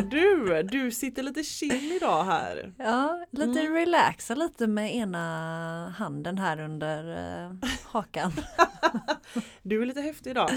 [0.00, 0.62] Du!
[0.62, 2.74] Du sitter lite chill idag här.
[2.78, 3.72] Ja, lite Mm.
[3.74, 7.52] relaxa lite med ena handen här under eh,
[7.84, 8.32] hakan.
[9.62, 10.50] Du är lite häftig idag.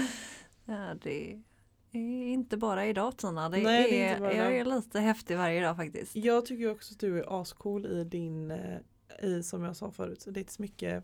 [0.64, 1.32] Ja, det
[1.92, 1.98] är
[2.32, 3.48] inte bara idag Tina.
[3.48, 6.16] Det Nej, det är är, inte bara jag är lite häftig varje dag faktiskt.
[6.16, 8.78] Jag tycker också att du är ascool i din, eh,
[9.22, 11.02] i, som jag sa förut, ditt smycke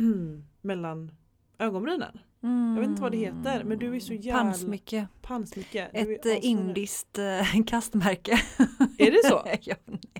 [0.60, 1.10] mellan
[1.58, 2.18] ögonbrynen.
[2.48, 5.06] Jag vet inte vad det heter, men du är så jävla- Pannsmycke.
[5.22, 5.84] Pannsmycke.
[5.92, 8.32] Ett är eh, indiskt eh, kastmärke.
[8.98, 9.42] Är det så?
[9.70, 9.76] ja,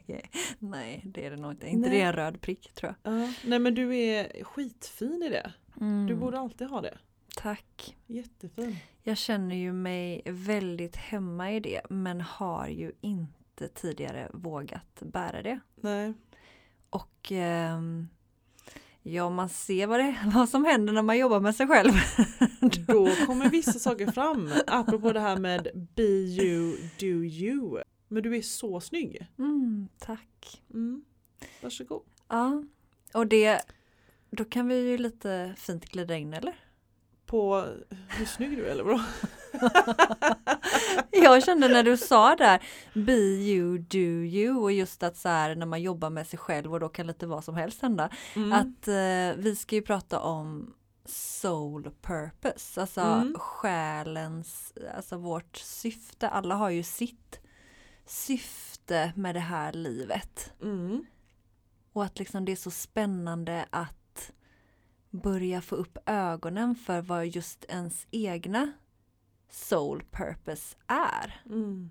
[0.06, 1.66] nej, nej, det är det nog inte.
[1.68, 1.98] Inte Nej.
[1.98, 3.12] det är en röd prick tror jag.
[3.22, 3.32] Ja.
[3.44, 5.52] Nej men du är skitfin i det.
[5.80, 6.98] Mm, Du borde alltid ha det.
[7.36, 7.96] Tack.
[8.06, 8.76] Jättefin.
[9.02, 15.42] Jag känner ju mig väldigt hemma i det men har ju inte tidigare vågat bära
[15.42, 15.60] det.
[15.76, 16.12] Nej.
[16.90, 18.08] Och ehm,
[19.06, 21.92] ja, man ser vad, det, vad som händer när man jobbar med sig själv.
[22.86, 24.50] Då kommer vissa saker fram.
[24.66, 27.82] Apropå det här med be you, do you.
[28.08, 29.26] Men du är så snygg.
[29.38, 30.62] Mm, tack.
[30.70, 31.04] Mm.
[31.62, 32.02] Varsågod.
[32.28, 32.64] Ja,
[33.14, 33.60] och det,
[34.30, 36.54] då kan vi ju lite fint glida in eller?
[37.26, 37.66] På
[38.08, 39.02] hur snygg du är eller vadå?
[41.10, 42.62] Jag kände när du sa där
[42.94, 46.72] Be you, do you och just att så här när man jobbar med sig själv
[46.72, 48.10] och då kan lite vad som helst hända.
[48.36, 48.52] Mm.
[48.52, 50.74] Att eh, vi ska ju prata om
[51.06, 53.34] soul purpose, alltså Mm.
[53.38, 56.28] själens, alltså vårt syfte.
[56.28, 57.40] Alla har ju sitt
[58.06, 60.52] syfte med det här livet.
[60.62, 61.04] Mm.
[61.92, 64.30] Och att liksom det är så spännande att
[65.10, 68.72] börja få upp ögonen för vad just ens egna
[69.54, 71.42] soul purpose är.
[71.46, 71.90] Mm.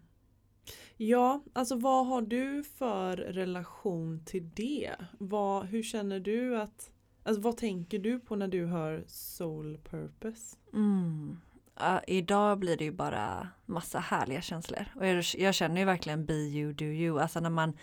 [0.97, 4.95] Ja, alltså vad har du för relation till det?
[5.17, 6.91] Vad, hur känner du att,
[7.23, 10.57] alltså vad tänker du på när du hör soul purpose?
[10.73, 11.37] Mm.
[11.79, 14.85] Ja, idag blir det ju bara massa härliga känslor.
[14.95, 17.19] Och jag, jag känner ju verkligen be you, do you.
[17.19, 17.77] Alltså när man,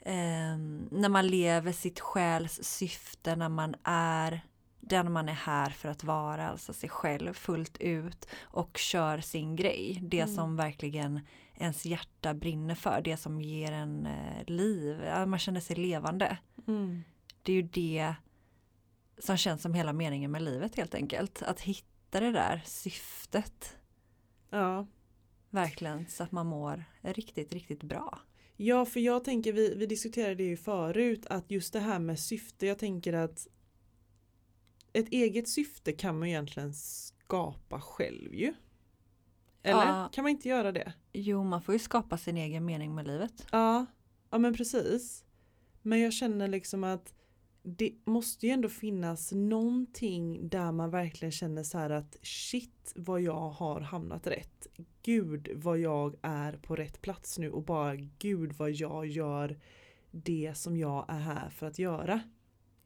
[0.00, 4.40] ehm, när man lever sitt själs syfte, när man är
[4.84, 9.56] den man är här för att vara, alltså sig själv fullt ut och kör sin
[9.56, 9.98] grej.
[10.02, 10.34] Det Mm.
[10.34, 11.20] som verkligen
[11.54, 14.96] ens hjärta brinner för, det som ger en eh, liv.
[15.26, 16.38] Man känner sig levande.
[16.68, 17.02] Mm.
[17.42, 18.14] Det är ju det
[19.18, 21.42] som känns som hela meningen med livet helt enkelt.
[21.42, 23.76] Att hitta det där syftet
[24.50, 24.86] Ja.
[25.50, 28.18] verkligen så att man mår riktigt, riktigt bra.
[28.56, 32.20] Ja, för jag tänker, vi, vi diskuterade det ju förut, att just det här med
[32.20, 33.46] syfte, jag tänker att
[34.92, 38.54] ett eget syfte kan man egentligen skapa själv ju.
[39.62, 39.86] Eller?
[39.86, 40.08] Ja.
[40.12, 40.92] Kan man inte göra det?
[41.12, 43.46] Jo, man får ju skapa sin egen mening med livet.
[43.52, 43.86] Ja,
[44.30, 45.24] ja men precis.
[45.82, 47.14] Men jag känner liksom att
[47.62, 53.20] det måste ju ändå finnas någonting där man verkligen känner så här att shit vad
[53.20, 54.66] jag har hamnat rätt.
[55.02, 59.58] Gud vad jag är på rätt plats nu och bara gud vad jag gör
[60.10, 62.20] det som jag är här för att göra.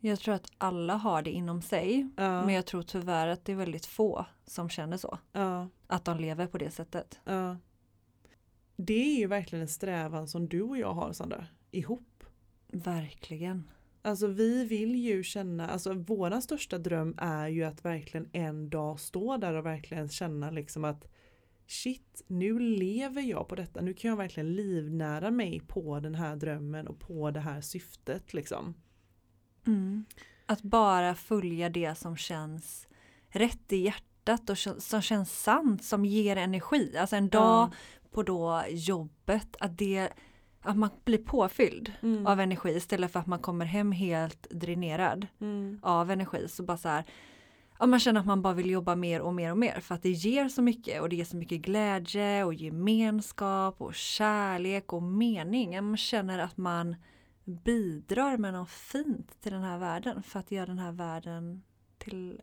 [0.01, 3.53] Jag tror att alla har det inom sig, Ja, men jag tror tyvärr att det
[3.53, 5.19] är väldigt få som känner så.
[5.33, 7.21] ja, Att de lever på det sättet.
[7.25, 7.57] ja.
[8.77, 12.25] Det är ju verkligen en strävan som du och jag har Sandra, ihop.
[12.69, 13.71] Verkligen.
[14.03, 19.01] Alltså vi vill ju känna, alltså våran största dröm är ju att verkligen en dag
[19.01, 21.09] stå där och verkligen känna liksom att
[21.67, 26.37] shit, nu lever jag på detta, nu kan jag verkligen livnära mig på den här
[26.37, 28.75] drömmen och på det här syftet liksom.
[29.67, 30.05] Mm.
[30.47, 32.87] Att bara följa det som känns
[33.29, 36.97] rätt i hjärtat och som känns sant, som ger energi.
[36.99, 37.75] Alltså en dag
[38.11, 40.09] på då jobbet, att, det,
[40.63, 42.27] att man blir påfylld Mm.
[42.27, 45.79] av energi istället för att man kommer hem helt dränerad Mm.
[45.83, 46.49] av energi.
[46.49, 47.05] Så bara så här,
[47.79, 50.03] ja, man känner att man bara vill jobba mer och mer och mer för att
[50.03, 55.03] det ger så mycket och det ger så mycket glädje och gemenskap och kärlek och
[55.03, 55.71] mening.
[55.85, 56.97] Man känner att man
[57.47, 61.63] bidrar med något fint till den här världen för att göra den här världen
[61.99, 62.41] till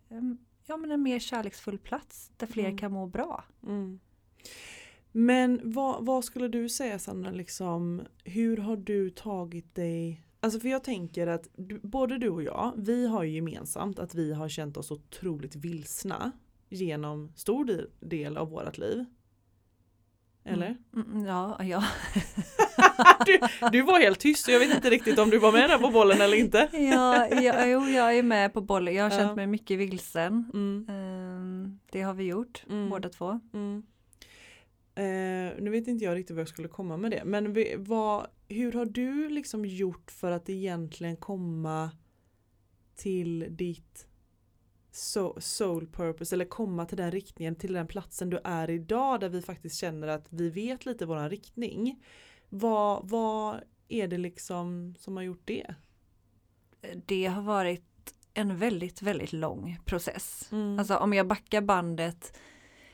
[0.66, 2.78] ja, men en mer kärleksfull plats där fler Mm.
[2.78, 3.44] kan må bra.
[3.64, 4.00] Mm.
[5.12, 10.68] Men vad, vad skulle du säga Sandra, liksom, hur har du tagit dig Alltså för
[10.70, 14.50] jag tänker att du, både du och jag, vi har ju gemensamt att vi har
[14.50, 16.32] känt oss otroligt vilsna
[16.70, 19.06] genom stor del- av vårat liv.
[20.44, 20.78] Eller?
[20.94, 21.84] Mm, mm, ja, ja.
[23.26, 23.40] Du,
[23.72, 25.90] du var helt tyst och jag vet inte riktigt om du var med där på
[25.90, 26.70] bollen eller inte.
[26.74, 28.94] ja, ja jo, jag är med på bollen.
[28.96, 30.52] Jag har känt mig mycket vilsen.
[30.54, 32.90] Mm, Ehm, det har vi gjort, Mm.
[32.90, 33.40] båda två.
[33.54, 33.84] mm.
[34.96, 37.22] Eh, nu vet inte jag riktigt vad jag skulle komma med det.
[37.26, 41.92] Men vi- vad, hur har du liksom gjort för att egentligen komma
[42.96, 44.08] till ditt
[44.94, 49.30] so- soul purpose eller komma till den riktningen, till den platsen du är idag där
[49.30, 52.04] vi faktiskt känner att vi vet lite våran riktning.
[52.56, 55.76] Vad, vad är det liksom som har gjort det?
[57.06, 60.50] Det har varit en väldigt, väldigt lång process.
[60.52, 60.80] Mm.
[60.80, 62.38] Alltså om jag backar bandet,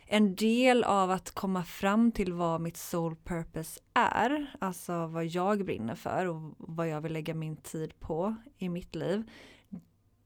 [0.06, 5.66] en del av att komma fram till vad mitt soul purpose är, alltså vad jag
[5.66, 9.30] brinner för och vad jag vill lägga min tid på i mitt liv.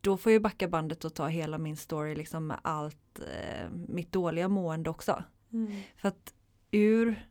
[0.01, 4.11] Då får jag backa bandet och ta hela min story liksom med allt eh, mitt
[4.11, 5.23] dåliga mående också.
[5.51, 5.73] Mm.
[5.95, 6.33] För att
[6.71, 7.27] ur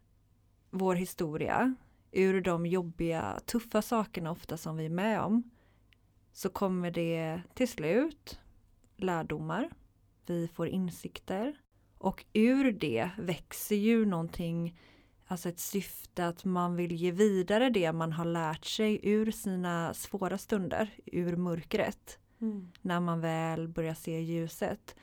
[0.70, 1.74] vår historia,
[2.12, 5.50] ur de jobbiga, tuffa sakerna ofta som vi är med om,
[6.32, 8.40] så kommer det till slut
[8.96, 9.70] lärdomar.
[10.26, 11.56] Vi får insikter.
[11.98, 14.78] Och ur det växer ju någonting,
[15.26, 19.94] alltså ett syfte att man vill ge vidare det man har lärt sig ur sina
[19.94, 22.68] svåra stunder, ur mörkret Mm.
[22.80, 24.96] när man väl börjar se ljuset.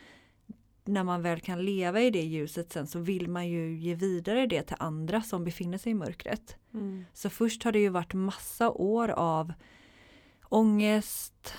[0.90, 4.48] När man väl kan leva i det ljuset sen så vill man ju ge vidare
[4.48, 6.58] det till andra som befinner sig i mörkret.
[6.74, 7.06] Mm.
[7.14, 9.54] Så först har det ju varit massa år av
[10.50, 11.54] ångest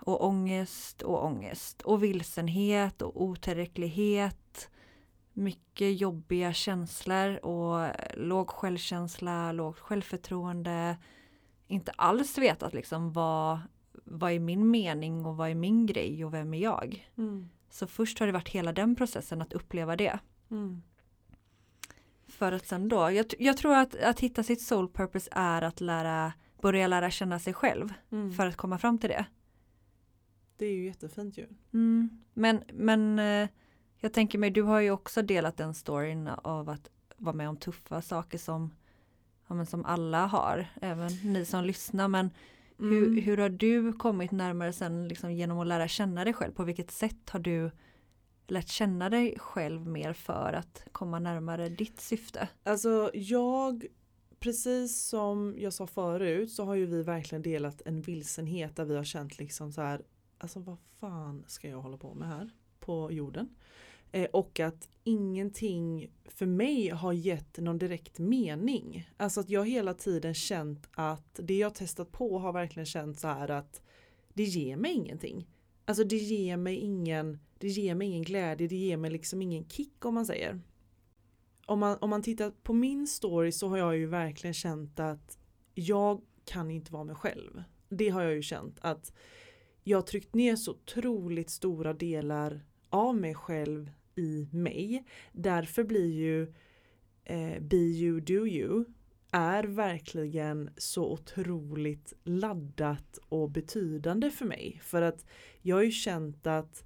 [0.00, 4.70] och ångest och ångest och vilsenhet och otillräcklighet.
[5.32, 10.96] Mycket jobbiga känslor och låg självkänsla, lågt självförtroende.
[11.66, 13.58] Inte alls vetat liksom vad,
[14.04, 17.10] vad är min mening och vad är min grej och vem är jag?
[17.16, 17.48] Mm.
[17.72, 20.18] Så först har det varit hela den processen att uppleva det.
[20.50, 20.82] Mm.
[22.26, 25.80] För att sen då, jag, jag tror att, att hitta sitt soul purpose är att
[25.80, 28.32] lära, börja lära känna sig själv Mm.
[28.32, 29.24] för att komma fram till det.
[30.56, 31.46] Det är ju jättefint ju.
[31.72, 32.22] Mm.
[32.34, 33.48] Men, men eh,
[33.98, 37.56] jag tänker mig, du har ju också delat den storyn av att vara med om
[37.56, 38.74] tuffa saker som,
[39.48, 42.08] ja, som alla har, även ni som lyssnar.
[42.08, 42.30] Men
[42.82, 42.94] Mm.
[42.94, 46.52] hur, hur har du kommit närmare sen liksom, genom att lära känna dig själv?
[46.52, 47.70] På vilket sätt har du
[48.46, 52.48] lärt känna dig själv mer för att komma närmare ditt syfte?
[52.62, 53.86] Alltså jag,
[54.38, 58.96] precis som jag sa förut så har ju vi verkligen delat en vilsenhet där vi
[58.96, 60.02] har känt liksom så här,
[60.38, 62.50] alltså vad fan ska jag hålla på med här
[62.80, 63.48] på jorden?
[64.12, 69.10] Eh, och att ingenting för mig har gett någon direkt mening.
[69.16, 73.28] Alltså att jag hela tiden känt att det jag testat på har verkligen känt så
[73.28, 73.82] här att
[74.34, 75.48] det ger mig ingenting.
[75.84, 79.68] Alltså det ger mig ingen, det ger mig ingen glädje, det ger mig liksom ingen
[79.68, 80.60] kick om man säger
[81.66, 85.38] om man, om man tittar på min story så har jag ju verkligen känt att
[85.74, 87.62] jag kan inte vara mig själv.
[87.88, 89.12] Det har jag ju känt att
[89.84, 95.04] jag har tryckt ner så otroligt stora delar av mig själv i mig.
[95.32, 96.42] Därför blir ju
[97.24, 98.84] eh, Be you, do you
[99.32, 104.80] är verkligen så otroligt laddat och betydande för mig.
[104.82, 105.26] För att
[105.62, 106.84] jag har ju känt att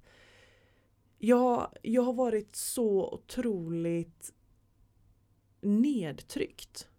[1.17, 4.33] jag, jag har varit så otroligt
[5.61, 6.89] nedtryckt.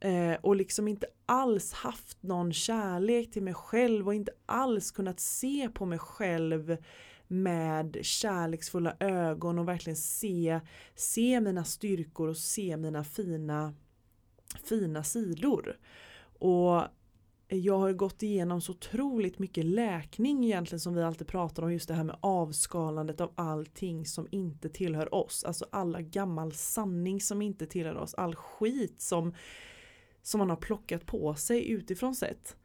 [0.00, 5.20] Eh, och liksom inte alls haft någon kärlek till mig själv och inte alls kunnat
[5.20, 6.76] se på mig själv
[7.28, 10.60] med kärleksfulla ögon och verkligen se,
[10.94, 13.74] se mina styrkor och se mina fina,
[14.64, 15.78] fina sidor.
[16.38, 16.82] Och
[17.48, 21.88] jag har gått igenom så otroligt mycket läkning egentligen som vi alltid pratar om just
[21.88, 25.44] det här med avskalandet av allting som inte tillhör oss.
[25.44, 28.14] Alltså alla gammal sanning som inte tillhör oss.
[28.14, 29.34] All skit som,
[30.22, 32.56] som man har plockat på sig utifrån sett.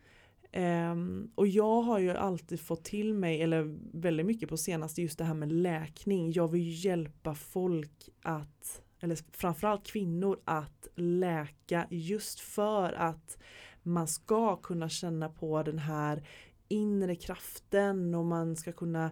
[0.56, 5.18] Ehm, och jag har ju alltid fått till mig, eller väldigt mycket på senaste, just
[5.18, 6.32] det här med läkning.
[6.32, 13.38] Jag vill hjälpa folk att, eller framförallt kvinnor att läka just för att
[13.84, 16.28] man ska kunna känna på den här
[16.68, 19.12] inre kraften och man ska kunna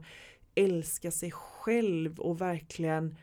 [0.56, 3.16] älska sig själv och verkligen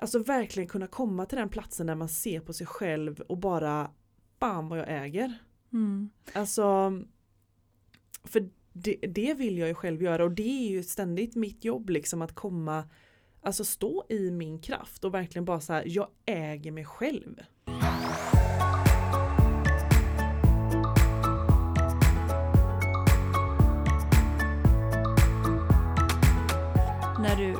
[0.00, 3.90] Alltså verkligen kunna komma till den platsen där man ser på sig själv och bara
[4.38, 5.38] Bam vad jag äger.
[5.72, 6.10] Mm.
[6.32, 6.92] Alltså
[8.24, 11.90] för det, det vill jag ju själv göra och det är ju ständigt mitt jobb
[11.90, 12.84] liksom att komma
[13.40, 17.40] Alltså stå i min kraft och verkligen bara så här, jag äger mig själv.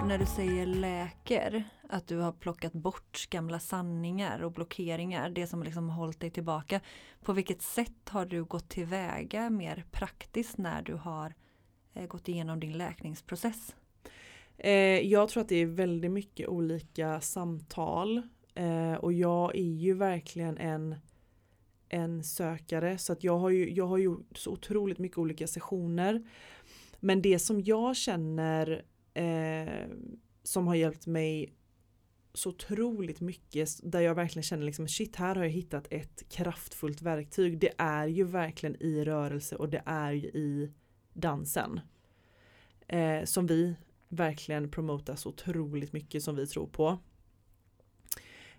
[0.09, 5.63] När, du, säger läker, att du har plockat bort gamla sanningar och blockeringar, det som
[5.63, 6.81] liksom hållit dig tillbaka.
[7.23, 11.35] På vilket sätt har du gått tillväga mer praktiskt när du har
[11.95, 13.77] eh, gått igenom din läkningsprocess?
[14.59, 18.23] Eh, jag tror att det är väldigt mycket olika samtal
[18.55, 20.97] eh, och jag är ju verkligen en
[21.89, 26.29] en sökare så att jag har ju jag har gjort så otroligt mycket olika sessioner.
[27.01, 28.85] Men det som jag känner
[29.19, 29.89] eh,
[30.43, 31.55] som har hjälpt mig
[32.35, 37.03] så otroligt mycket där jag verkligen känner liksom shit här har jag hittat ett kraftfullt
[37.03, 37.59] verktyg.
[37.59, 40.73] Det är ju verkligen i rörelse och det är ju i
[41.13, 41.81] dansen.
[42.87, 43.77] Eh, som vi
[44.09, 46.99] verkligen promotar så otroligt mycket som vi tror på.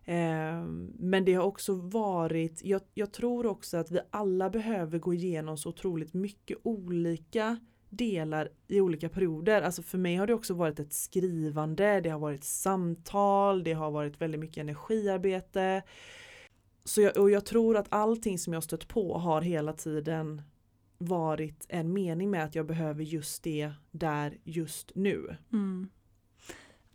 [0.05, 0.63] Eh,
[0.95, 5.57] men det har också varit, jag, jag tror också att vi alla behöver gå igenom
[5.57, 9.61] så otroligt mycket olika delar i olika perioder.
[9.61, 13.91] Alltså för mig har det också varit ett skrivande, det har varit samtal, det har
[13.91, 15.83] varit väldigt mycket energiarbete.
[16.85, 20.41] Så jag, och jag tror att allting som jag stött på har hela tiden
[20.97, 25.37] varit en mening med att jag behöver just det där just nu.
[25.53, 25.89] Mm.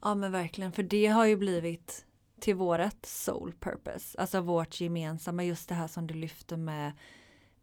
[0.02, 2.06] Ja men verkligen, för det har ju blivit
[2.40, 6.92] till vårat soul purpose, alltså vårt gemensamma, just det här som du lyfter med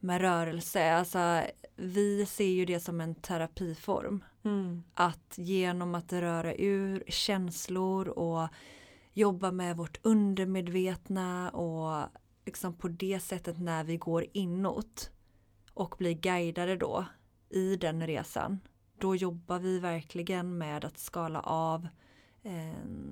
[0.02, 0.94] med rörelse.
[0.94, 1.42] Alltså,
[1.76, 4.24] vi ser ju det som en terapiform.
[4.44, 4.84] Mm.
[4.94, 8.48] Att genom att röra ur känslor och
[9.14, 12.10] jobba med vårt undermedvetna och
[12.46, 15.12] liksom på det sättet när vi går inåt
[15.74, 17.06] och blir guidade då
[17.50, 18.60] i den resan.
[18.98, 21.88] Då jobbar vi verkligen med att skala av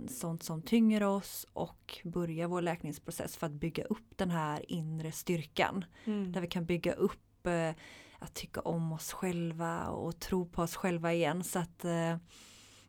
[0.09, 5.12] sånt som tynger oss och börja vår läkningsprocess för att bygga upp den här inre
[5.12, 5.86] styrkan.
[6.05, 6.31] Mm.
[6.31, 7.69] Där vi kan bygga upp eh,
[8.19, 11.43] att tycka om oss själva och tro på oss själva igen.
[11.43, 12.17] Så att eh,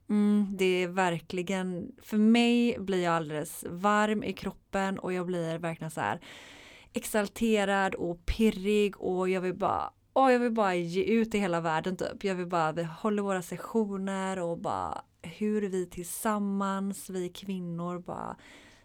[0.08, 5.58] mm, det är verkligen, för mig blir jag alldeles varm i kroppen och jag blir
[5.58, 6.20] verkligen så här
[6.92, 11.60] exalterad och pirrig och jag vill bara Oh, jag vill bara ge ut i hela
[11.60, 12.24] världen typ.
[12.24, 18.36] Jag vill bara, vi håller våra sessioner och bara hur vi tillsammans, vi kvinnor, bara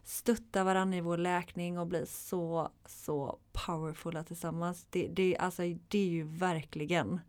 [0.03, 4.87] stöttar varandra i vår läkning och blir så, så powerfulla tillsammans.
[4.89, 7.19] Det, det, alltså, det är ju verkligen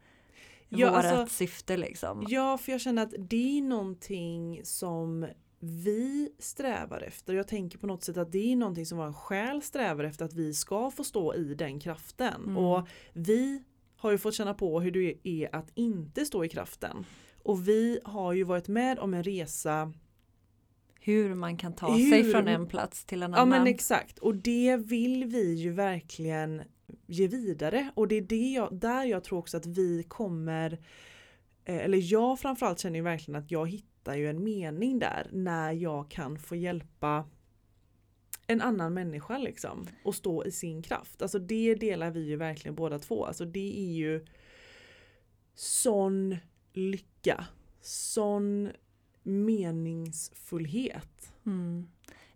[0.69, 2.27] ja, vårat alltså, syfte liksom.
[2.29, 5.27] Ja, för jag känner att det är någonting som
[5.59, 7.35] vi strävar efter.
[7.35, 10.35] Jag tänker på något sätt att det är någonting som vår själ strävar efter att
[10.35, 12.45] vi ska få stå i den kraften.
[12.45, 12.57] Mm.
[12.57, 13.63] Och vi
[13.97, 17.07] har ju fått känna på hur det är att inte stå i kraften.
[17.43, 19.93] Och vi har ju varit med om en resa
[21.01, 23.51] hur man kan ta hur, sig från en plats till en annan.
[23.51, 26.63] Ja men exakt och det vill vi ju verkligen
[27.07, 30.73] ge vidare och det är det jag, där jag tror också att vi kommer
[31.65, 35.73] eh, eller jag framförallt känner ju verkligen att jag hittar ju en mening där när
[35.73, 37.25] jag kan få hjälpa
[38.47, 41.23] en annan människa liksom och stå i sin kraft.
[41.23, 43.27] Alltså det delar vi ju verkligen båda två.
[43.27, 44.27] Alltså det är ju
[45.55, 46.37] sån
[46.73, 47.47] lycka,
[47.81, 48.71] sån
[49.23, 51.33] meningsfullhet.
[51.47, 51.89] Mm.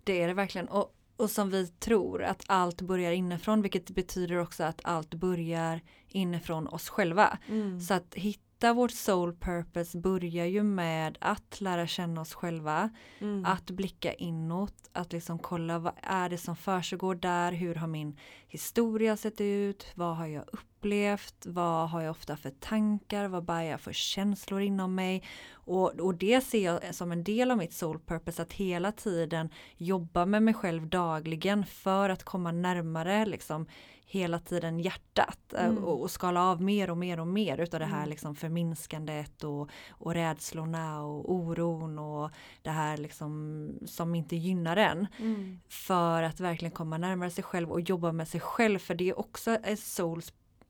[0.05, 0.69] Det är det verkligen.
[0.69, 5.81] Och, och som vi tror att allt börjar inifrån vilket betyder också att allt börjar
[6.09, 7.39] inifrån oss själva.
[7.49, 7.81] Mm.
[7.81, 12.91] Så att hitta hitta vårt soul purpose börjar ju med att lära känna oss själva,
[13.21, 13.45] mm.
[13.45, 18.17] att blicka inåt, att liksom kolla vad är det som försiggår där, hur har min
[18.49, 23.63] historia sett ut, vad har jag upplevt, vad har jag ofta för tankar, vad bär
[23.63, 25.23] jag för känslor inom mig?
[25.53, 29.51] Och, och det ser jag som en del av mitt soul purpose att hela tiden
[29.77, 33.67] jobba med mig själv dagligen för att komma närmare liksom
[34.11, 35.85] hela tiden hjärtat eh, mm.
[35.85, 38.11] och, och, skala av mer och mer och mer utav det här mm.
[38.11, 42.31] liksom förminskandet och, och rädslorna och oron och
[42.63, 45.07] det här liksom som inte gynnar en.
[45.19, 45.61] Mm.
[45.69, 49.19] För att verkligen komma närmare sig själv och jobba med sig själv för det är
[49.19, 50.23] också soul,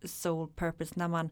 [0.05, 1.31] soul purpose när man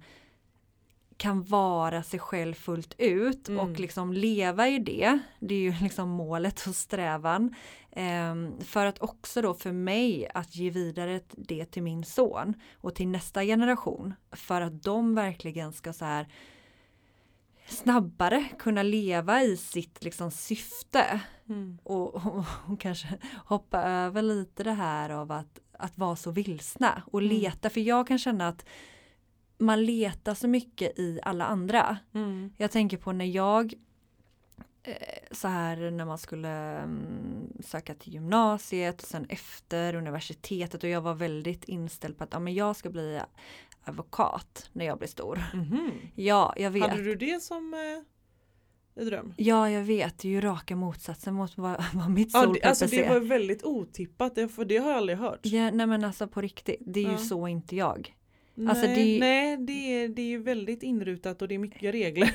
[1.18, 3.60] kan vara sig själv fullt ut mm.
[3.60, 5.18] och liksom leva i det.
[5.40, 7.54] Det är ju liksom målet och strävan.
[7.96, 12.94] Um, för att också då för mig att ge vidare det till min son och
[12.94, 14.14] till nästa generation.
[14.32, 16.28] För att de verkligen ska så här
[17.68, 21.20] snabbare kunna leva i sitt liksom syfte.
[21.48, 21.78] Mm.
[21.82, 27.02] Och, och, och, kanske hoppa över lite det här av att, att vara så vilsna
[27.06, 27.32] och mm.
[27.32, 27.70] leta.
[27.70, 28.64] För jag kan känna att
[29.58, 31.98] man letar så mycket i alla andra.
[32.14, 32.52] Mm.
[32.56, 33.74] Jag tänker på när jag
[34.82, 34.94] eh,
[35.30, 41.00] så här när man skulle um, söka till gymnasiet och sen efter universitetet och jag
[41.00, 43.20] var väldigt inställd på att ja, men jag ska bli
[43.84, 45.42] advokat när jag blir stor.
[45.52, 45.90] Mm -hmm.
[46.14, 46.82] Ja, jag vet.
[46.82, 49.34] Hade du det som eh, dröm.
[49.36, 50.18] Ja, jag vet.
[50.18, 53.64] Det är ju raka motsatsen mot vad, vad mitt Ja, solpurpose alltså det var väldigt
[53.64, 55.40] otippat, det, för det har jag aldrig hört.
[55.42, 57.18] Ja, nej men alltså på riktigt, det är ju Ja.
[57.18, 58.14] så inte jag.
[58.58, 59.72] Nej, alltså det- nej det,
[60.02, 62.30] är, det är väldigt inrutat och det är mycket regler.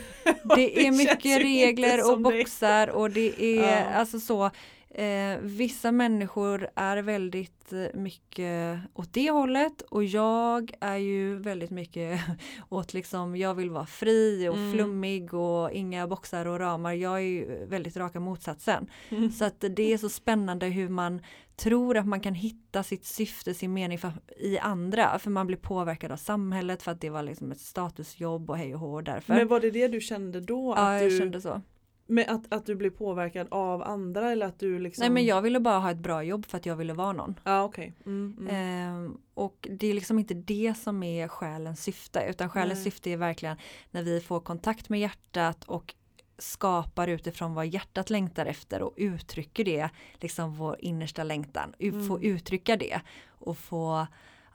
[0.55, 3.85] Det är mycket regler och boxar och det är Ja.
[3.85, 4.49] alltså så.
[4.95, 11.69] Eh, vissa människor är väldigt eh, mycket åt det hållet och jag är ju väldigt
[11.71, 12.19] mycket
[12.69, 14.73] åt liksom jag vill vara fri och Mm.
[14.73, 16.93] flummig och inga boxar och ramar.
[16.93, 18.87] Jag är ju väldigt raka motsatsen.
[19.09, 19.31] Mm.
[19.31, 21.21] Så att det är så spännande hur man
[21.55, 25.19] tror att man kan hitta sitt syfte, sin mening för, i andra.
[25.19, 28.74] För man blir påverkad av samhället för att det var liksom ett statusjobb och hej
[28.74, 29.33] och hå därför.
[29.33, 30.74] Men var det det du kände då?
[30.77, 31.62] ja, att, jag du, kände så.
[32.07, 35.01] med att, att du blev påverkad av andra eller att du liksom?
[35.01, 37.39] Nej men jag ville bara ha ett bra jobb för att jag ville vara någon.
[37.43, 37.93] Ja okej.
[38.05, 38.55] Mm, mm.
[38.55, 42.83] Ehm, och det är liksom inte det som är själens syfte utan själens Nej.
[42.83, 43.57] syfte är verkligen
[43.91, 45.95] när vi får kontakt med hjärtat och
[46.37, 49.89] skapar utifrån vad hjärtat längtar efter och uttrycker det,
[50.21, 52.07] liksom vår innersta längtan, Mm.
[52.07, 54.07] få uttrycka det och få,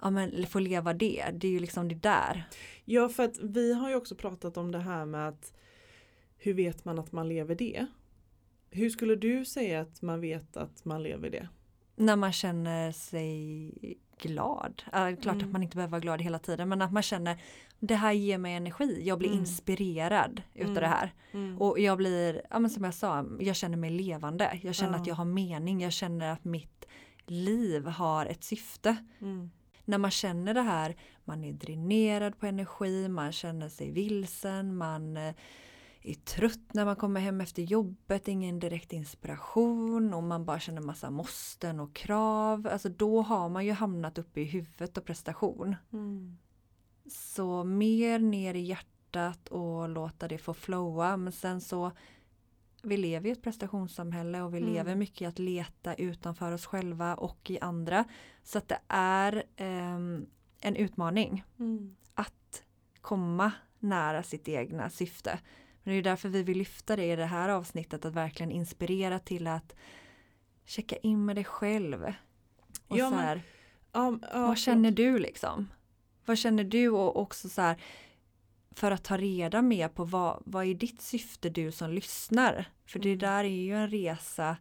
[0.03, 2.49] ja, men, få leva det, det är ju liksom det där.
[2.85, 5.53] Ja för att vi har ju också pratat om det här med att
[6.39, 7.87] hur vet man att man lever det?
[8.71, 11.49] Hur skulle du säga att man vet att man lever det?
[11.97, 13.73] När man känner sig
[14.21, 14.83] glad.
[14.93, 15.47] Ja, klart Mm.
[15.47, 17.43] att man inte behöver vara glad hela tiden men att man känner
[17.81, 19.41] det här ger mig energi, jag blir Mm.
[19.41, 20.83] inspirerad utav Mm.
[20.83, 21.15] det här.
[21.33, 21.59] Mm.
[21.63, 24.59] Och jag blir, ja men som jag sa, jag känner mig levande.
[24.63, 25.01] Jag känner Ja.
[25.01, 26.85] att jag har mening, jag känner att mitt
[27.27, 28.97] liv har ett syfte.
[29.21, 29.51] Mm.
[29.85, 35.17] När man känner det här, man är dränerad på energi, man känner sig vilsen, man
[35.17, 35.35] eh,
[36.03, 40.81] är trött när man kommer hem efter jobbet, ingen direkt inspiration och man bara känner
[40.81, 42.69] massa måsten och krav.
[42.73, 45.77] Alltså då har man ju hamnat uppe i huvudet och prestation.
[47.11, 51.17] Så mer ner i hjärtat och låta det få flowa.
[51.17, 51.93] Men sen så
[52.83, 54.73] vi lever i ett prestationssamhälle och vi Mm.
[54.73, 58.05] lever mycket i att leta utanför oss själva och i andra.
[58.43, 60.27] Så att det är ehm,
[60.61, 61.97] en utmaning Mm.
[62.15, 62.63] att
[63.01, 65.39] komma nära sitt egna syfte.
[65.83, 69.19] Men det är därför vi vill lyfta det i det här avsnittet att verkligen inspirera
[69.19, 69.75] till att
[70.65, 72.03] checka in med dig själv.
[72.89, 73.43] Och Ja, så men- här,
[73.93, 75.69] Ja, ja, vad känner du liksom?
[76.29, 77.77] Vad känner du och också så här
[78.71, 82.69] för att ta reda mer på vad, vad är ditt syfte du som lyssnar?
[82.87, 83.19] För det Mm.
[83.19, 84.57] där är ju en resa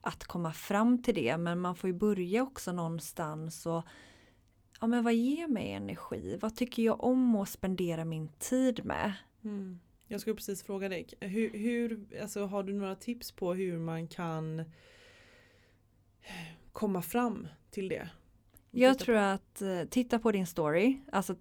[0.00, 3.82] att komma fram till det men man får ju börja också någonstans och
[4.80, 6.38] ja men vad ger mig energi?
[6.40, 9.12] Vad tycker jag om att spendera min tid med?
[9.44, 9.80] Mm.
[10.06, 14.08] Jag skulle precis fråga dig, hur, hur, alltså, har du några tips på hur man
[14.08, 14.64] kan
[16.72, 18.08] komma fram till det?
[18.80, 21.34] Jag tror att eh, titta på din story, alltså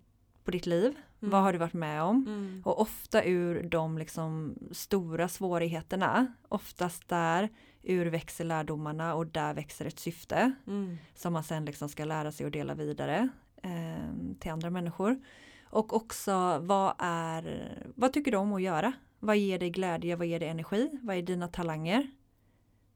[0.44, 0.96] på ditt liv.
[1.22, 1.32] Mm.
[1.32, 2.26] Vad har du varit med om?
[2.28, 2.62] Mm.
[2.66, 7.50] Och ofta ur de liksom stora svårigheterna, oftast där
[7.84, 10.98] ur växer lärdomarna och där växer ett syfte Mm.
[11.16, 13.30] som man sen liksom ska lära sig och dela vidare
[13.64, 15.20] eh, till andra människor.
[15.64, 18.94] Och också vad är, vad tycker du om att göra?
[19.20, 22.08] Vad ger dig glädje, vad ger dig energi, vad är dina talanger?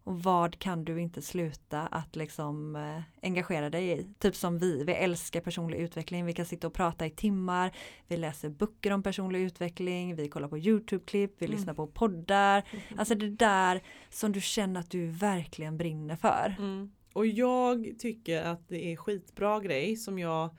[0.10, 4.08] Och vad kan du inte sluta att liksom eh, engagera dig i?
[4.20, 7.72] Typ som vi, vi älskar personlig utveckling, vi kan sitta och prata i timmar,
[8.08, 11.58] vi läser böcker om personlig utveckling, vi kollar på YouTube-klipp, vi Mm.
[11.58, 12.64] lyssnar på poddar.
[12.98, 16.56] Alltså det där som du känner att du verkligen brinner för.
[16.60, 16.92] Mm.
[17.14, 20.50] Och jag tycker att det är skitbra grej som jag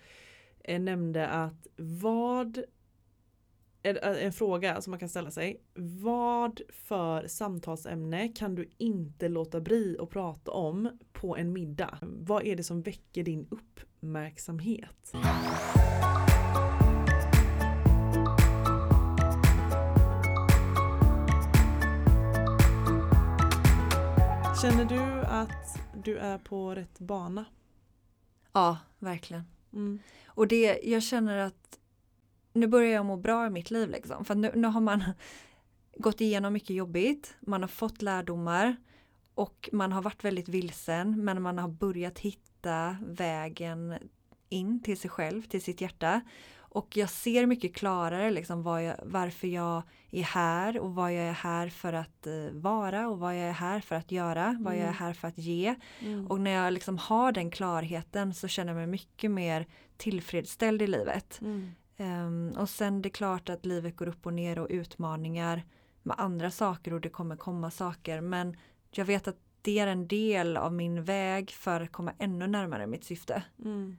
[0.65, 2.65] eh, nämnde att vad
[3.83, 5.61] en, en fråga som man kan ställa sig.
[5.75, 11.99] Vad för samtalsämne kan du inte låta bli att prata om på en middag?
[12.03, 15.13] Vad är det som väcker din uppmärksamhet?
[24.63, 27.45] Känner du att du är på rätt bana?
[28.53, 29.45] Ja, verkligen.
[29.73, 29.99] Mm.
[30.27, 31.80] Och det, jag känner att
[32.53, 34.25] nu börjar jag må bra i mitt liv liksom.
[34.25, 35.05] För nu, nu har man
[35.97, 38.77] gått igenom mycket jobbigt, man har fått lärdomar
[39.35, 43.95] och man har varit väldigt vilsen men man har börjat hitta vägen
[44.49, 46.21] in till sig själv, till sitt hjärta.
[46.73, 51.33] Och jag ser mycket klarare liksom jag, varför jag är här och vad jag är
[51.33, 54.81] här för att eh, vara och vad jag är här för att göra, vad jag
[54.81, 54.95] är Mm.
[54.95, 55.75] här för att ge.
[56.01, 56.27] Mm.
[56.27, 60.87] Och när jag liksom har den klarheten så känner jag mig mycket mer tillfredsställd i
[60.87, 61.41] livet.
[61.41, 61.71] Mm.
[62.01, 65.63] Ehm, och sen det är klart att livet går upp och ner och utmaningar
[66.03, 68.21] med andra saker och det kommer komma saker.
[68.21, 68.57] Men
[68.91, 72.87] jag vet att det är en del av min väg för att komma ännu närmare
[72.87, 73.43] mitt syfte.
[73.65, 73.97] Mm.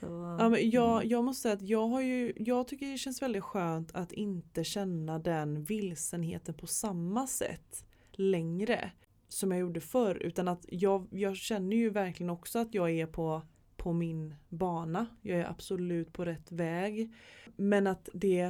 [0.00, 1.08] Så, Ja, men jag, mm.
[1.08, 4.64] jag måste säga att jag, har ju, jag tycker det känns väldigt skönt att inte
[4.64, 8.90] känna den vilsenheten på samma sätt längre
[9.28, 13.06] som jag gjorde förr utan att jag, jag känner ju verkligen också att jag är
[13.06, 13.42] på,
[13.86, 15.06] på min bana.
[15.22, 17.12] Jag är absolut på rätt väg.
[17.56, 18.40] Men att det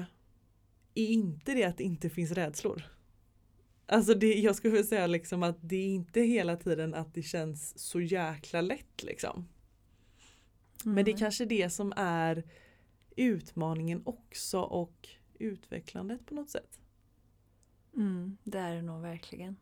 [0.95, 2.83] är inte det att det inte finns rädslor.
[3.87, 7.23] Alltså det, jag skulle vilja säga liksom att det är inte hela tiden att det
[7.23, 9.49] känns så jäkla lätt liksom.
[10.85, 12.45] Men det är kanske det som är
[13.17, 16.81] utmaningen också och utvecklandet på något sätt.
[17.97, 19.57] Mm, det är det nog verkligen.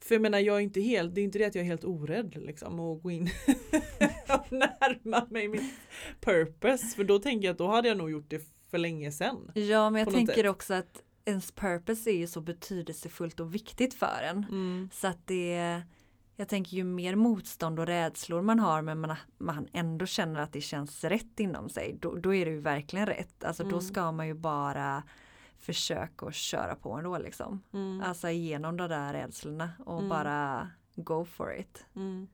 [0.00, 1.84] För jag menar jag är inte helt, det är inte det att jag är helt
[1.84, 3.22] orädd liksom att gå in
[4.28, 5.74] och närma mig mitt
[6.20, 6.86] purpose.
[6.96, 9.50] För då tänker jag att då hade jag nog gjort det för länge sedan.
[9.54, 10.46] Ja, men jag tänker sätt.
[10.46, 14.44] också att ens purpose är ju så betydelsefullt och viktigt för en.
[14.50, 14.88] Mm.
[14.92, 15.82] Så att det
[16.38, 20.52] jag tänker ju mer motstånd och rädslor man har men man, man ändå känner att
[20.52, 21.96] det känns rätt inom sig.
[22.00, 23.44] Då, då är det ju verkligen rätt.
[23.44, 23.80] Alltså då Mm.
[23.80, 25.02] ska man ju bara
[25.58, 27.62] försöka att köra på ändå liksom.
[27.72, 28.02] Mm.
[28.06, 30.08] Alltså igenom de där rädslorna och Mm.
[30.08, 31.84] bara go for it.
[31.96, 32.28] Mm.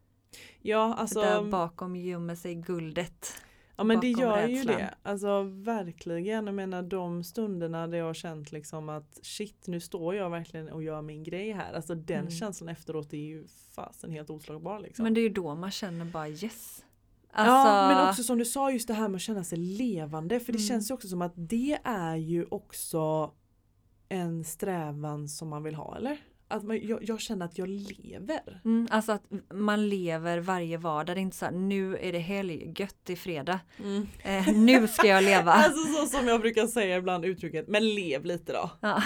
[0.60, 1.20] Ja För alltså.
[1.20, 3.42] där bakom gömmer sig guldet.
[3.76, 4.76] Ja men det gör ju rädslan.
[4.76, 4.94] det.
[5.02, 6.46] Alltså verkligen.
[6.46, 10.68] Jag menar de stunderna där jag har känt liksom att shit nu står jag verkligen
[10.68, 11.72] och gör min grej här.
[11.74, 12.30] Alltså den Mm.
[12.30, 15.02] känslan efteråt är ju fasen helt oslagbar liksom.
[15.02, 16.84] Men det är ju då man känner bara yes.
[17.34, 20.40] Ja Alltså, men också som du sa just det här med att känna sig levande.
[20.40, 20.68] För det Mm.
[20.68, 23.30] känns ju också som att det är ju också
[24.08, 26.18] en strävan som man vill ha eller?
[26.52, 28.60] Att man, jag, jag känner att jag lever.
[28.64, 29.22] Mm, alltså att
[29.54, 31.16] man lever varje vardag.
[31.16, 33.60] Det är inte så här, nu är det helg, gött är fredag.
[34.22, 35.52] Eh, nu ska jag leva.
[35.62, 38.70] Alltså så som jag brukar säga ibland uttrycket, men lev lite då.
[38.80, 39.02] Ja.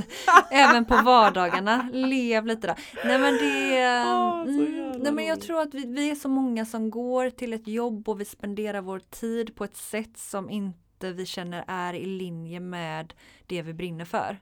[0.50, 2.74] Även på vardagarna, lev lite då.
[3.04, 4.02] Nej men det
[4.44, 7.52] så mm, Nej men jag tror att vi, vi är så många som går till
[7.52, 11.94] ett jobb och vi spenderar vår tid på ett sätt som inte vi känner är
[11.94, 13.14] i linje med
[13.46, 14.38] det vi brinner för.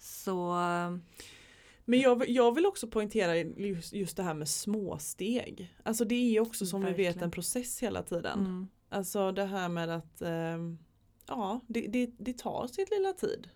[0.00, 0.56] Så
[1.88, 5.74] Men jag, jag vill också poängtera just, just det här med småsteg.
[5.82, 7.24] Alltså det är också som vi vet Verkligen.
[7.24, 8.38] en process hela tiden.
[8.40, 10.78] mm, Alltså det här med att ehm,
[11.26, 13.48] ja, det, det, det tar sitt lilla tid.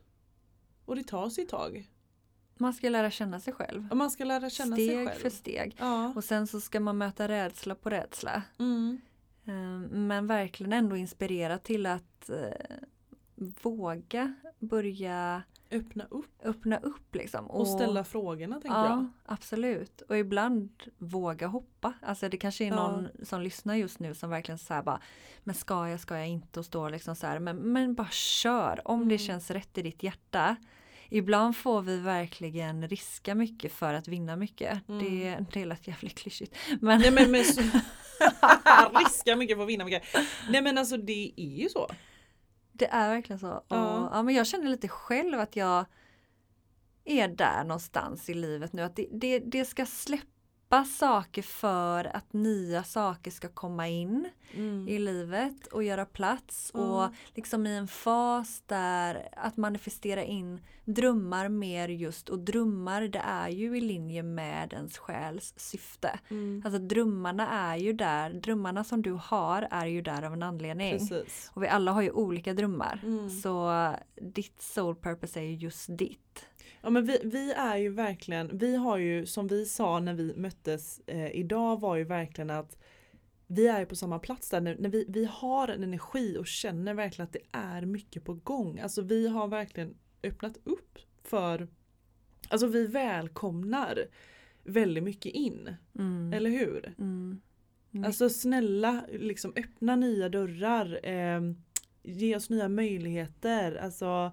[0.84, 1.90] Och det tar sitt tag.
[2.54, 3.88] man ska lära känna sig själv.
[3.90, 5.20] Och man ska lära känna steg sig själv.
[5.20, 5.76] för steg.
[5.78, 6.12] Ja.
[6.16, 8.42] Och sen så ska man möta rädsla på rädsla.
[8.58, 9.00] Mm.
[9.46, 12.76] Eh, Men verkligen ändå inspirera till att eh,
[13.62, 17.46] våga börja Öppna upp öppna upp liksom.
[17.50, 19.08] och ställa frågorna tänker Ja, jag.
[19.26, 20.00] absolut.
[20.00, 21.92] Och ibland våga hoppa.
[22.02, 22.74] Alltså det kanske är Ja.
[22.74, 25.00] någon som lyssnar just nu som verkligen så bara
[25.44, 28.80] Men ska jag, ska jag inte och står liksom så här men, men bara kör
[28.84, 29.18] om det Mm.
[29.18, 30.56] känns rätt i ditt hjärta.
[31.12, 34.88] Ibland får vi verkligen riska mycket för att vinna mycket.
[34.88, 35.04] Mm.
[35.04, 36.56] Det, det lät jävligt klyschigt.
[36.80, 37.44] Men, Nej men, men
[39.00, 40.02] riska mycket för att vinna mycket.
[40.50, 41.90] Nej men alltså det är ju så.
[42.80, 43.52] Det är verkligen så.
[43.52, 44.08] Och, Ja.
[44.12, 44.22] ja.
[44.22, 45.84] men jag känner lite själv att jag
[47.04, 48.82] är där någonstans i livet nu.
[48.82, 50.24] Att det, det, det ska släppa
[50.98, 54.88] saker för att nya saker ska komma in Mm.
[54.88, 56.70] i livet och göra plats.
[56.74, 56.80] Ja.
[56.80, 62.28] Och liksom i en fas där att manifestera in drömmar mer just.
[62.28, 66.18] Och drömmar det är ju i linje med ens själs syfte.
[66.28, 66.62] Mm.
[66.64, 68.30] Alltså drömmarna är ju där.
[68.30, 70.98] Drömmarna som du har är ju där av en anledning.
[70.98, 71.50] Precis.
[71.54, 73.00] Och vi alla har ju olika drömmar.
[73.02, 73.30] Mm.
[73.30, 73.70] Så
[74.20, 76.46] ditt soul purpose är ju just ditt.
[76.82, 80.34] Ja men vi, vi är ju verkligen, vi har ju som vi sa när vi
[80.36, 82.78] möttes eh, idag var ju verkligen att
[83.46, 86.94] vi är på samma plats där när, när vi, vi har en energi och känner
[86.94, 88.78] verkligen att det är mycket på gång.
[88.78, 91.68] Alltså vi har verkligen öppnat upp för,
[92.48, 94.04] alltså vi välkomnar
[94.64, 95.74] väldigt mycket in.
[95.98, 96.32] Mm.
[96.32, 96.94] Eller hur?
[96.98, 97.40] Mm.
[97.92, 98.04] Mm.
[98.04, 101.00] Alltså snälla, liksom öppna nya dörrar.
[101.02, 101.40] Eh,
[102.02, 103.76] ge oss nya möjligheter.
[103.76, 104.32] Alltså,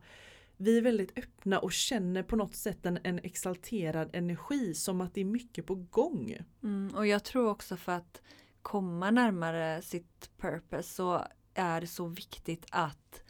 [0.58, 5.14] vi är väldigt öppna och känner på något sätt en, en exalterad energi som att
[5.14, 6.38] det är mycket på gång.
[6.64, 6.96] Mm.
[6.96, 8.22] Och jag tror också för att
[8.62, 13.24] komma närmare sitt purpose så är det så viktigt att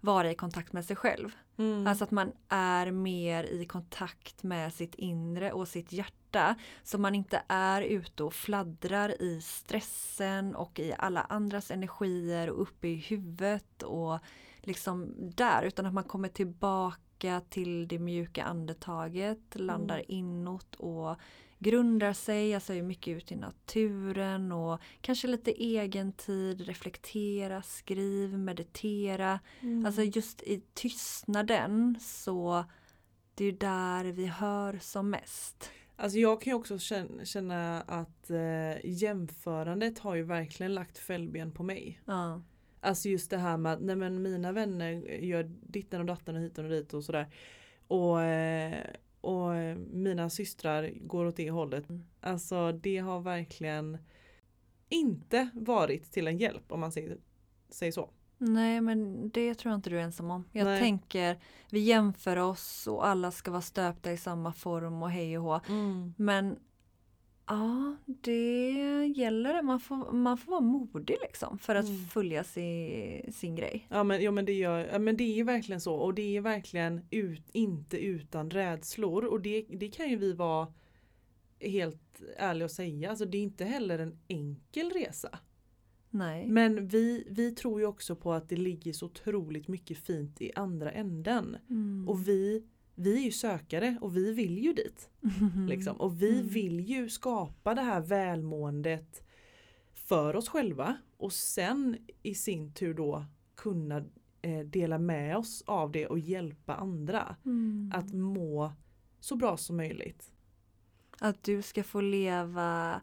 [0.00, 1.36] vara i kontakt med sig själv.
[1.58, 1.86] Mm.
[1.86, 6.54] Alltså att man är mer i kontakt med sitt inre och sitt hjärta.
[6.82, 12.62] Så man inte är ute och fladdrar i stressen och i alla andras energier och
[12.62, 14.18] uppe i huvudet och
[14.60, 15.62] liksom där.
[15.62, 21.16] Utan att man kommer tillbaka till det mjuka andetaget, landar inåt och
[21.58, 28.38] grundar sig, alltså är mycket ute i naturen och kanske lite egen tid, reflektera, skriv,
[28.38, 29.40] meditera.
[29.60, 29.86] Mm.
[29.86, 32.64] Alltså just i tystnaden så
[33.34, 35.70] det är ju där vi hör som mest.
[35.96, 41.52] Alltså jag kan ju också känna, känna att eh, jämförandet har ju verkligen lagt fällben
[41.52, 42.00] på mig.
[42.04, 42.42] Ja.
[42.80, 46.42] Alltså just det här med att nej men mina vänner gör ditten och datten och
[46.42, 47.26] hit och dit och sådär.
[47.88, 48.84] Och, eh,
[49.20, 49.50] och
[49.90, 51.88] mina systrar går åt det hållet.
[51.88, 52.04] Mm.
[52.20, 53.98] Alltså det har verkligen
[54.88, 57.18] inte varit till en hjälp om man säger,
[57.70, 58.10] säger så.
[58.38, 60.44] Nej men det tror jag inte du är ensam om.
[60.52, 60.80] Jag Nej.
[60.80, 61.38] tänker
[61.70, 65.60] vi jämför oss och alla ska vara stöpta i samma form och hej och hå.
[66.16, 66.58] Men
[67.48, 69.62] ja, det gäller.
[69.62, 72.04] Man får, man får vara modig liksom för att Mm.
[72.04, 73.86] följa sin, sin grej.
[73.90, 76.40] Ja men, ja, men, det gör, ja, men det är verkligen så och det är
[76.40, 80.72] verkligen ut, inte utan rädslor och det, det kan ju vi vara
[81.60, 83.10] helt ärliga och säga.
[83.10, 85.38] Alltså det är inte heller en enkel resa.
[86.10, 86.46] Nej.
[86.46, 90.52] Men vi, vi tror ju också på att det ligger så otroligt mycket fint i
[90.54, 91.56] andra änden.
[91.70, 92.08] Mm.
[92.08, 92.62] Och vi,
[92.98, 95.10] vi är ju sökare och vi vill ju dit.
[95.68, 95.96] Liksom.
[95.96, 96.48] Och vi Mm.
[96.48, 99.22] vill ju skapa det här välmåendet
[99.94, 104.04] för oss själva och sen i sin tur då kunna
[104.42, 107.92] eh, dela med oss av det och hjälpa andra Mm.
[107.94, 108.72] att må
[109.20, 110.32] så bra som möjligt.
[111.20, 113.00] Att du ska få leva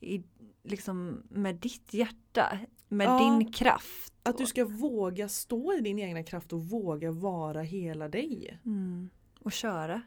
[0.00, 0.22] i,
[0.62, 3.18] liksom, med ditt hjärta, med Ja.
[3.38, 4.12] din kraft.
[4.22, 8.58] Att du ska våga stå i din egna kraft och våga vara hela dig.
[8.64, 9.10] Mm.
[9.44, 10.02] Och köra.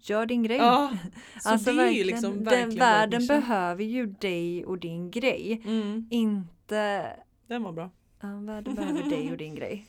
[0.00, 0.56] Gör din grej.
[0.56, 0.96] Ja,
[1.42, 5.62] så alltså verkligen, liksom den, verkligen vår världen behöver ju dig och din grej.
[5.64, 7.12] Mm, Inte
[7.46, 7.90] den var bra.
[8.20, 9.86] ja, världen behöver dig och din grej.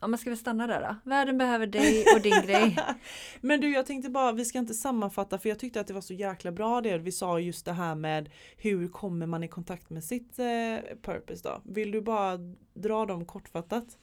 [0.00, 1.10] Ja men ska vi stanna där då?
[1.10, 2.76] Världen behöver dig och din grej.
[3.40, 6.00] Men du jag tänkte bara, vi ska inte sammanfatta för jag tyckte att det var
[6.00, 9.90] så jäkla bra det vi sa just det här med hur kommer man i kontakt
[9.90, 11.60] med sitt eh, purpose då?
[11.64, 12.38] Vill du bara
[12.74, 13.98] dra dem kortfattat?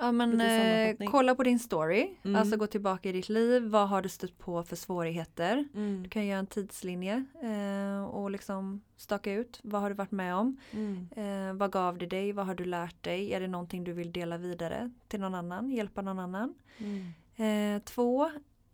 [0.00, 2.10] Ja men eh, kolla på din story.
[2.24, 2.36] Mm.
[2.40, 3.62] Alltså gå tillbaka i ditt liv.
[3.62, 5.68] Vad har du stött på för svårigheter?
[5.74, 6.02] Mm.
[6.02, 9.60] Du kan göra en tidslinje eh, och liksom staka ut.
[9.62, 10.56] Vad har du varit med om?
[10.70, 11.08] Mm.
[11.16, 12.32] Eh, vad gav det dig?
[12.32, 13.32] Vad har du lärt dig?
[13.32, 15.70] Är det någonting du vill dela vidare till någon annan?
[15.70, 16.54] Hjälpa någon annan?
[16.78, 17.76] Mm.
[17.76, 18.30] Eh, två,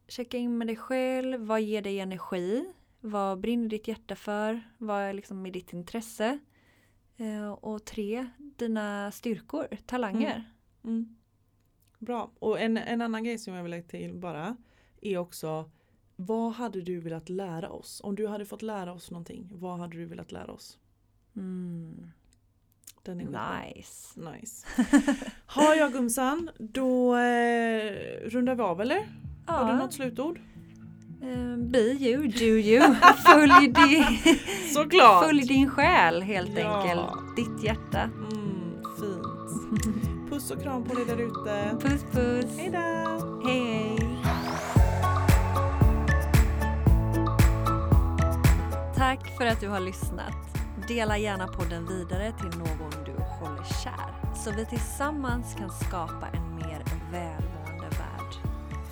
[0.09, 1.41] checka in med dig själv.
[1.41, 2.65] Vad ger dig energi?
[3.01, 4.61] Vad brinner ditt hjärta för?
[4.79, 6.39] Vad är liksom i ditt intresse?
[7.17, 10.45] Eh, och tre, dina styrkor, talanger.
[10.85, 11.17] Mm.
[11.99, 12.31] Bra.
[12.39, 14.57] Och en, en annan grej som jag vill lägga till bara
[15.01, 15.71] är också
[16.17, 18.01] vad hade du velat lära oss?
[18.05, 20.79] Om du hade fått lära oss någonting, vad hade du velat lära oss?
[21.37, 22.11] Mm.
[23.03, 23.61] Den är skitbra.
[23.77, 24.21] Nice.
[24.21, 24.67] Nice.
[25.47, 27.93] Har jag Gumsan, då eh,
[28.25, 29.09] rundar vi av eller?
[29.47, 30.41] Har du Ja, något slutord?
[31.23, 32.95] eh, be you, do you.
[33.27, 34.05] Följ din,
[34.75, 35.25] Såklart!
[35.25, 36.83] följ din själ helt Ja.
[36.83, 37.37] enkelt.
[37.37, 38.03] Ditt hjärta.
[38.03, 40.04] Mm, fint.
[40.35, 41.77] Puss och kram på dig där ute.
[41.81, 42.59] Puss puss.
[42.59, 43.43] Hej då!
[43.47, 43.99] Hej.
[48.97, 50.37] Tack för att du har lyssnat.
[50.89, 56.57] Dela gärna podden vidare till någon du håller kär så vi tillsammans kan skapa en
[56.57, 58.35] mer välmående värld.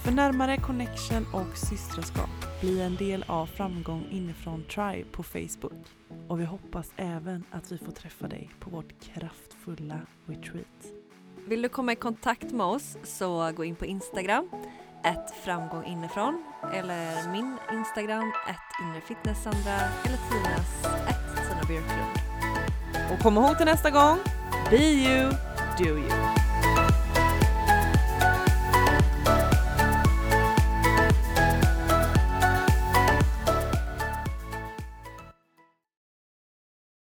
[0.05, 5.87] För närmare connection och systraskap, bli en del av Framgång inifrån Tribe på Facebook.
[6.28, 11.01] Och vi hoppas även att vi får träffa dig på vårt kraftfulla retreat.
[11.44, 14.50] Vill du komma i kontakt med oss så gå in på Instagram,
[15.05, 19.74] ett framgång inifrån eller min Instagram, ett inrefitnesssandra
[20.05, 22.18] eller Tinas, ett Tina Björklund.
[23.12, 24.18] Och kom ihåg till nästa gång,
[24.70, 25.31] be you,
[25.78, 26.41] do you.